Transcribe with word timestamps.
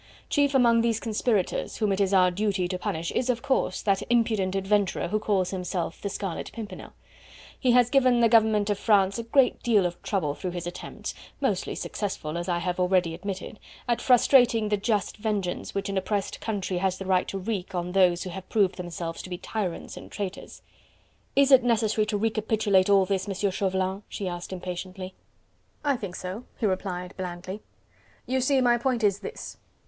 Chief 0.31 0.55
among 0.55 0.81
these 0.81 0.99
conspirators, 0.99 1.77
whom 1.77 1.91
it 1.91 2.01
is 2.01 2.11
our 2.11 2.31
duty 2.31 2.67
to 2.67 2.79
punish 2.79 3.11
is, 3.11 3.29
of 3.29 3.43
course, 3.43 3.83
that 3.83 4.01
impudent 4.09 4.55
adventurer 4.55 5.09
who 5.09 5.19
calls 5.19 5.51
himself 5.51 6.01
the 6.01 6.09
Scarlet 6.09 6.51
Pimpernel. 6.51 6.93
He 7.59 7.73
has 7.73 7.91
given 7.91 8.19
the 8.19 8.27
government 8.27 8.71
of 8.71 8.79
France 8.79 9.19
a 9.19 9.23
great 9.23 9.61
deal 9.61 9.85
of 9.85 10.01
trouble 10.01 10.33
through 10.33 10.53
his 10.53 10.65
attempts 10.65 11.13
mostly 11.39 11.75
successful, 11.75 12.35
as 12.35 12.49
I 12.49 12.57
have 12.57 12.79
already 12.79 13.13
admitted, 13.13 13.59
at 13.87 14.01
frustrating 14.01 14.69
the 14.69 14.75
just 14.75 15.17
vengeance 15.17 15.75
which 15.75 15.87
an 15.87 15.99
oppressed 15.99 16.39
country 16.41 16.79
has 16.79 16.97
the 16.97 17.05
right 17.05 17.27
to 17.27 17.37
wreak 17.37 17.75
on 17.75 17.91
those 17.91 18.23
who 18.23 18.31
have 18.31 18.49
proved 18.49 18.77
themselves 18.77 19.21
to 19.21 19.29
be 19.29 19.37
tyrants 19.37 19.97
and 19.97 20.11
traitors." 20.11 20.63
"Is 21.35 21.51
it 21.51 21.63
necessary 21.63 22.07
to 22.07 22.17
recapitulate 22.17 22.89
all 22.89 23.05
this, 23.05 23.27
Monsieur 23.27 23.51
Chauvelin?" 23.51 24.01
she 24.09 24.27
asked 24.27 24.51
impatiently. 24.51 25.13
"I 25.85 25.95
think 25.95 26.15
so," 26.15 26.45
he 26.57 26.65
replied 26.65 27.13
blandly. 27.17 27.61
"You 28.25 28.41
see, 28.41 28.61
my 28.61 28.79
point 28.79 29.03
is 29.03 29.19
this. 29.19 29.57